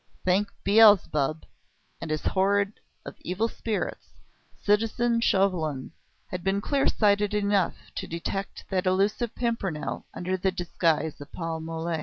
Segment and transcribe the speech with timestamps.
[0.25, 1.45] Thank Beelzebub
[2.01, 4.07] and his horde of evil spirits,
[4.59, 5.91] citizen Chauvelin
[6.25, 11.59] had been clear sighted enough to detect that elusive Pimpernel under the disguise of Paul
[11.59, 11.97] Mole.